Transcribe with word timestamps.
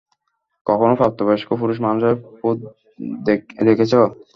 কখনও 0.67 0.99
প্রাপ্ত 0.99 1.19
বয়স্ক 1.27 1.49
পুরুষ 1.61 1.77
মানুষের 1.85 2.13
পোদ 2.39 2.57
দেখেছ? 3.65 3.93